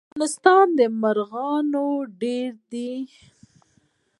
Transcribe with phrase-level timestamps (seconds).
[0.01, 0.67] د افغانستان
[1.01, 1.67] مرغان
[2.21, 2.93] ډیر دي